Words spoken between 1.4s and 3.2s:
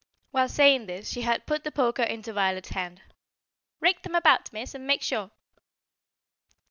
put the poker into Violet's hand.